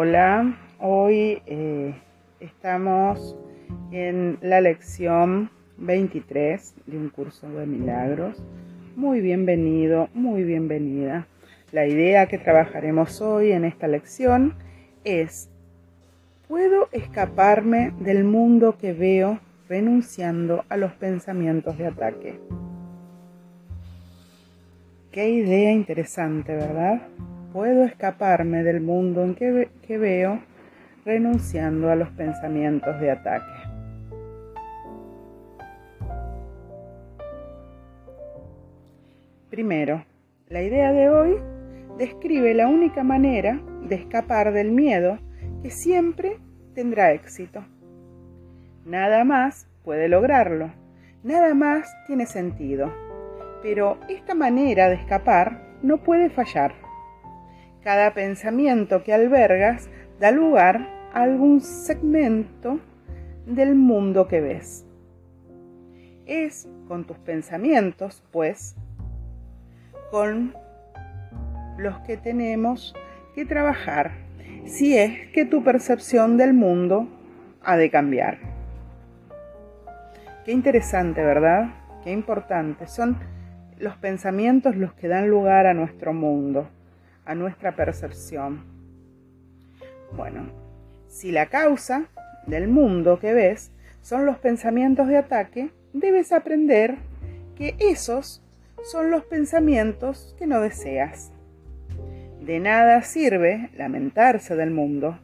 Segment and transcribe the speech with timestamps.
[0.00, 1.92] Hola, hoy eh,
[2.38, 3.36] estamos
[3.90, 8.40] en la lección 23 de un curso de milagros.
[8.94, 11.26] Muy bienvenido, muy bienvenida.
[11.72, 14.54] La idea que trabajaremos hoy en esta lección
[15.02, 15.50] es,
[16.46, 22.40] ¿puedo escaparme del mundo que veo renunciando a los pensamientos de ataque?
[25.10, 27.02] Qué idea interesante, ¿verdad?
[27.58, 30.38] Puedo escaparme del mundo en que, veo
[31.04, 33.52] renunciando a los pensamientos de ataque.
[39.50, 40.04] Primero,
[40.46, 41.34] la idea de hoy
[41.98, 45.18] describe la única manera de escapar del miedo
[45.60, 46.38] que siempre
[46.76, 47.64] tendrá éxito.
[48.84, 50.70] Nada más puede lograrlo,
[51.24, 52.94] nada más tiene sentido,
[53.62, 56.86] pero esta manera de escapar no puede fallar.
[57.88, 59.88] Cada pensamiento que albergas
[60.20, 62.80] da lugar a algún segmento
[63.46, 64.84] del mundo que ves.
[66.26, 68.76] Es con tus pensamientos, pues,
[70.10, 70.52] con
[71.78, 72.94] los que tenemos
[73.34, 74.10] que trabajar
[74.66, 77.08] si es que tu percepción del mundo
[77.62, 78.36] ha de cambiar.
[80.44, 81.70] Qué interesante, ¿verdad?
[82.04, 82.86] Qué importante.
[82.86, 83.16] Son
[83.78, 86.68] los pensamientos los que dan lugar a nuestro mundo,
[87.28, 88.64] a nuestra percepción.
[90.16, 90.46] Bueno,
[91.08, 92.06] si la causa
[92.46, 96.96] del mundo que ves son los pensamientos de ataque, debes aprender
[97.54, 98.42] que esos
[98.82, 101.30] son los pensamientos que no deseas.
[102.40, 105.18] De nada sirve lamentarse del mundo.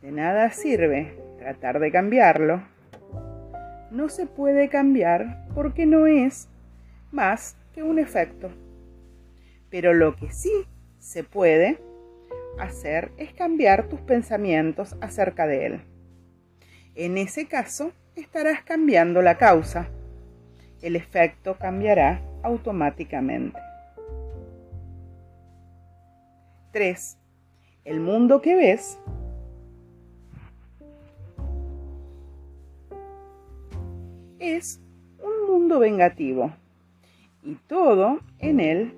[0.00, 2.62] De nada sirve tratar de cambiarlo.
[3.90, 6.48] No se puede cambiar porque no es
[7.12, 8.50] más que un efecto.
[9.68, 10.50] Pero lo que sí
[11.04, 11.78] se puede
[12.58, 15.80] hacer es cambiar tus pensamientos acerca de él.
[16.94, 19.90] En ese caso, estarás cambiando la causa.
[20.80, 23.58] El efecto cambiará automáticamente.
[26.72, 27.18] 3.
[27.84, 28.98] El mundo que ves
[34.38, 34.80] es
[35.22, 36.50] un mundo vengativo
[37.42, 38.94] y todo en él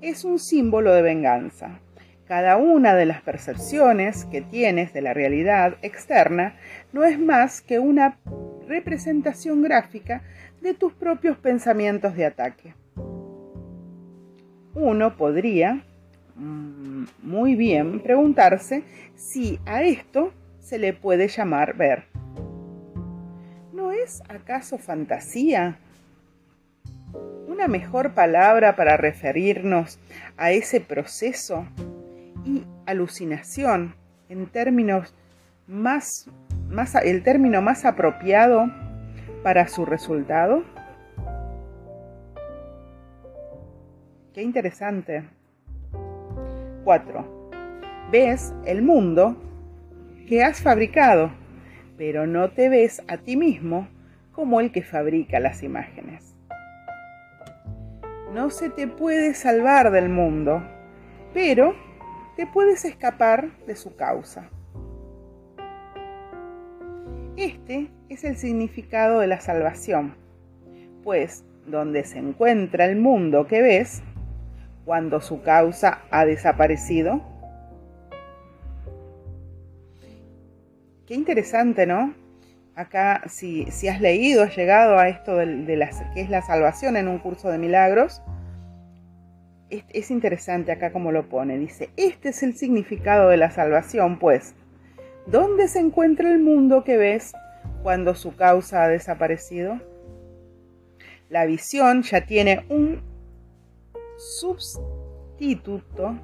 [0.00, 1.80] es un símbolo de venganza.
[2.26, 6.56] Cada una de las percepciones que tienes de la realidad externa
[6.92, 8.18] no es más que una
[8.66, 10.22] representación gráfica
[10.60, 12.74] de tus propios pensamientos de ataque.
[14.74, 15.84] Uno podría
[16.38, 18.84] Mm, muy bien preguntarse
[19.14, 22.04] si a esto se le puede llamar ver.
[23.72, 25.78] ¿No es acaso fantasía?
[27.56, 29.98] Una mejor palabra para referirnos
[30.36, 31.66] a ese proceso
[32.44, 33.94] y alucinación
[34.28, 35.14] en términos
[35.66, 36.28] más,
[37.02, 38.70] el término más apropiado
[39.42, 40.64] para su resultado.
[44.34, 45.24] Qué interesante.
[46.84, 47.50] 4.
[48.12, 49.34] Ves el mundo
[50.28, 51.30] que has fabricado,
[51.96, 53.88] pero no te ves a ti mismo
[54.32, 56.35] como el que fabrica las imágenes.
[58.36, 60.62] No se te puede salvar del mundo,
[61.32, 61.74] pero
[62.36, 64.50] te puedes escapar de su causa.
[67.38, 70.16] Este es el significado de la salvación,
[71.02, 74.02] pues donde se encuentra el mundo que ves,
[74.84, 77.22] cuando su causa ha desaparecido?
[81.06, 82.25] Qué interesante, ¿no?
[82.76, 87.08] Acá, si, has leído, has llegado a esto de, de que es la salvación en
[87.08, 88.20] un curso de milagros,
[89.70, 91.56] es, es interesante acá como lo pone.
[91.56, 94.54] Dice, este es el significado de la salvación, pues,
[95.26, 97.32] ¿dónde se encuentra el mundo que ves
[97.82, 99.80] cuando su causa ha desaparecido?
[101.30, 103.00] La visión ya tiene un
[104.18, 106.14] sustituto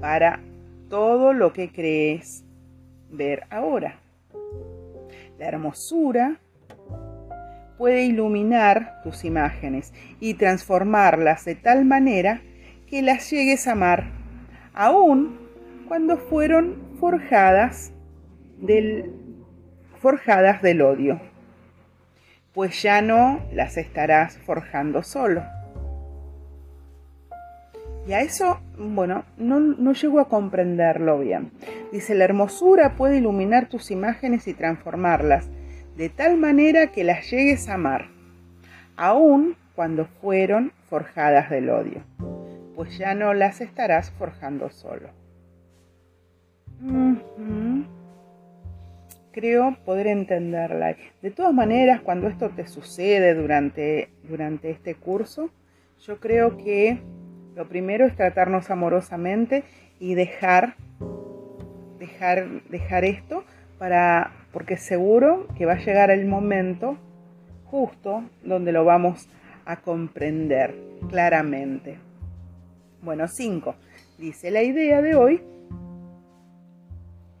[0.00, 0.40] para
[0.88, 2.42] todo lo que crees
[3.10, 4.01] ver ahora.
[5.42, 6.36] La hermosura
[7.76, 12.42] puede iluminar tus imágenes y transformarlas de tal manera
[12.86, 14.12] que las llegues a amar,
[14.72, 15.40] aun
[15.88, 17.92] cuando fueron forjadas
[18.58, 19.16] del,
[19.98, 21.20] forjadas del odio,
[22.52, 25.42] pues ya no las estarás forjando solo.
[28.06, 31.50] Y a eso, bueno, no, no llego a comprenderlo bien.
[31.92, 35.50] Dice, la hermosura puede iluminar tus imágenes y transformarlas
[35.96, 38.06] de tal manera que las llegues a amar,
[38.96, 42.02] aun cuando fueron forjadas del odio,
[42.74, 45.10] pues ya no las estarás forjando solo.
[49.32, 50.96] Creo poder entenderla.
[51.22, 55.50] De todas maneras, cuando esto te sucede durante, durante este curso,
[56.00, 57.00] yo creo que
[57.54, 59.64] lo primero es tratarnos amorosamente
[59.98, 60.76] y dejar,
[61.98, 63.44] dejar, dejar esto
[63.78, 66.96] para, porque seguro que va a llegar el momento
[67.64, 69.28] justo donde lo vamos
[69.64, 70.74] a comprender
[71.08, 71.98] claramente.
[73.02, 73.74] Bueno, 5.
[74.18, 75.42] Dice, la idea de hoy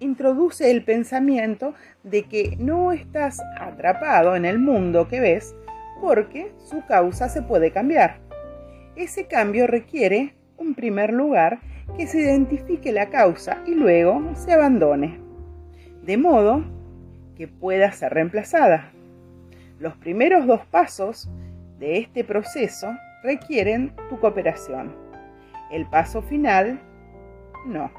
[0.00, 5.54] introduce el pensamiento de que no estás atrapado en el mundo que ves
[6.00, 8.21] porque su causa se puede cambiar.
[8.96, 11.60] Ese cambio requiere, en primer lugar,
[11.96, 15.18] que se identifique la causa y luego se abandone,
[16.02, 16.64] de modo
[17.36, 18.92] que pueda ser reemplazada.
[19.78, 21.30] Los primeros dos pasos
[21.78, 22.92] de este proceso
[23.22, 24.94] requieren tu cooperación.
[25.70, 26.78] El paso final,
[27.66, 27.90] no.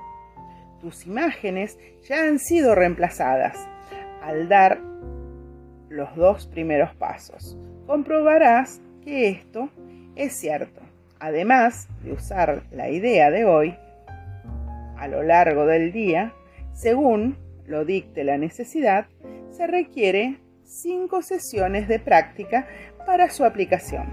[0.79, 3.57] Tus imágenes ya han sido reemplazadas
[4.21, 4.79] al dar
[5.89, 7.57] los dos primeros pasos.
[7.87, 9.69] Comprobarás que esto
[10.15, 10.82] es cierto.
[11.23, 13.77] Además de usar la idea de hoy
[14.97, 16.33] a lo largo del día,
[16.73, 19.05] según lo dicte la necesidad,
[19.49, 22.67] se requiere cinco sesiones de práctica
[23.05, 24.03] para su aplicación.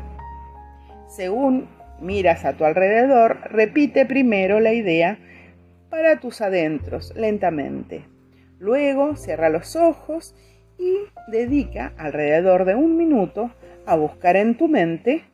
[1.09, 1.69] Según
[2.01, 5.19] miras a tu alrededor, repite primero la idea
[5.89, 8.05] para tus adentros lentamente.
[8.61, 10.37] Luego cierra los ojos
[10.79, 10.95] y
[11.27, 13.51] dedica alrededor de un minuto
[13.85, 15.25] a buscar en tu mente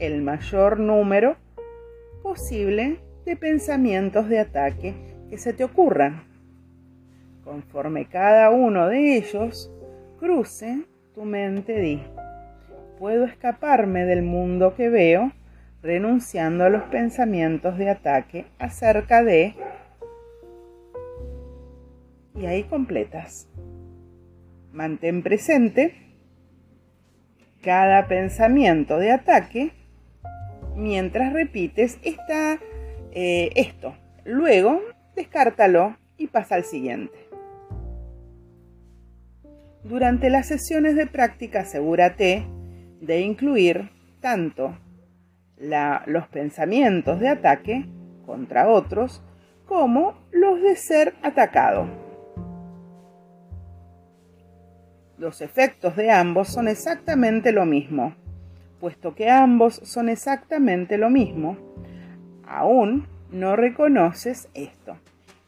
[0.00, 1.36] el mayor número
[2.22, 4.94] posible de pensamientos de ataque
[5.28, 6.24] que se te ocurran.
[7.44, 9.70] Conforme cada uno de ellos
[10.18, 12.02] cruce tu mente, di,
[12.98, 15.32] puedo escaparme del mundo que veo
[15.82, 19.54] renunciando a los pensamientos de ataque acerca de...
[22.34, 23.48] Y ahí completas.
[24.72, 25.94] Mantén presente
[27.62, 29.72] cada pensamiento de ataque
[30.80, 32.58] mientras repites esta,
[33.12, 33.94] eh, esto.
[34.24, 34.80] Luego,
[35.14, 37.28] descártalo y pasa al siguiente.
[39.84, 42.44] Durante las sesiones de práctica asegúrate
[43.00, 43.90] de incluir
[44.20, 44.76] tanto
[46.06, 47.86] los pensamientos de ataque
[48.24, 49.22] contra otros
[49.66, 51.86] como los de ser atacado.
[55.18, 58.14] Los efectos de ambos son exactamente lo mismo
[58.80, 61.56] puesto que ambos son exactamente lo mismo,
[62.46, 64.96] aún no reconoces esto.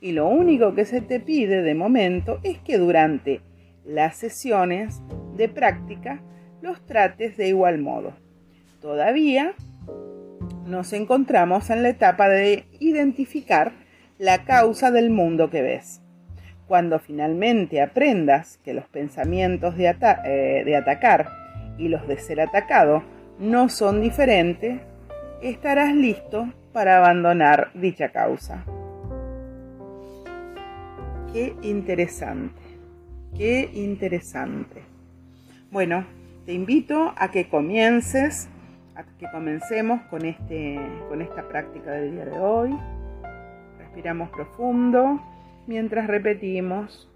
[0.01, 3.41] Y lo único que se te pide de momento es que durante
[3.85, 5.01] las sesiones
[5.37, 6.21] de práctica
[6.61, 8.13] los trates de igual modo.
[8.81, 9.55] Todavía
[10.67, 13.73] nos encontramos en la etapa de identificar
[14.19, 16.01] la causa del mundo que ves.
[16.67, 19.95] Cuando finalmente aprendas que los pensamientos de,
[20.25, 21.29] eh, de atacar
[21.79, 23.03] y los de ser atacado
[23.39, 24.81] no son diferentes,
[25.43, 28.65] estarás listo para abandonar dicha causa.
[31.33, 32.61] Qué interesante,
[33.37, 34.83] qué interesante.
[35.71, 36.05] Bueno,
[36.45, 38.49] te invito a que comiences,
[38.95, 42.79] a que comencemos con, este, con esta práctica del día de hoy.
[43.79, 45.21] Respiramos profundo
[45.67, 47.09] mientras repetimos,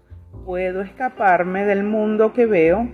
[0.45, 2.87] puedo escaparme del mundo que veo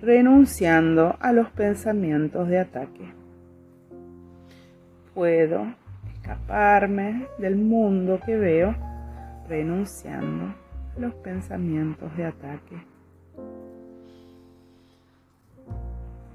[0.00, 3.12] renunciando a los pensamientos de ataque.
[5.14, 5.66] Puedo
[6.14, 8.74] escaparme del mundo que veo
[9.48, 10.54] renunciando
[10.96, 12.76] a los pensamientos de ataque.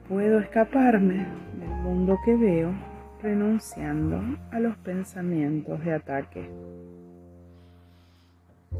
[0.10, 1.25] Puedo escaparme
[1.58, 2.74] del mundo que veo
[3.22, 6.50] renunciando a los pensamientos de ataque.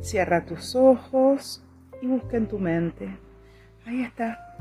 [0.02, 1.64] Cierra tus ojos
[2.02, 3.18] y busca en tu mente.
[3.86, 4.53] Ahí está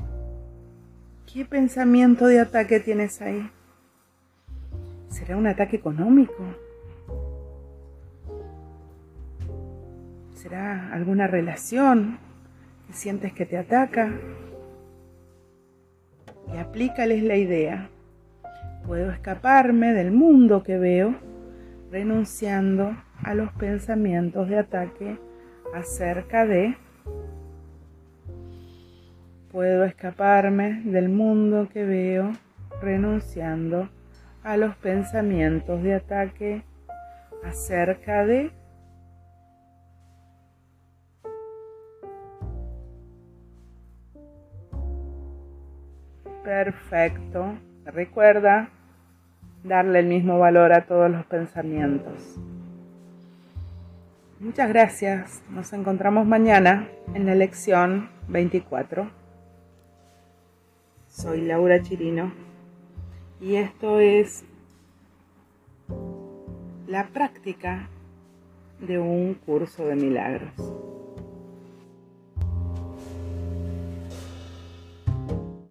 [1.32, 3.50] ¿Qué pensamiento de ataque tienes ahí?
[5.08, 6.44] ¿Será un ataque económico?
[10.34, 12.18] ¿Será alguna relación
[12.86, 14.12] que sientes que te ataca?
[16.52, 17.88] Y aplícales la idea.
[18.86, 21.14] Puedo escaparme del mundo que veo
[21.90, 25.18] renunciando a los pensamientos de ataque
[25.72, 26.76] acerca de
[29.52, 32.32] Puedo escaparme del mundo que veo
[32.80, 33.90] renunciando
[34.42, 36.62] a los pensamientos de ataque
[37.44, 38.50] acerca de
[46.42, 47.58] Perfecto.
[47.84, 48.70] Recuerda
[49.64, 52.38] darle el mismo valor a todos los pensamientos.
[54.40, 55.42] Muchas gracias.
[55.50, 59.21] Nos encontramos mañana en la lección 24.
[61.14, 62.32] Soy Laura Chirino
[63.38, 64.44] y esto es
[66.86, 67.90] la práctica
[68.80, 70.54] de un curso de milagros.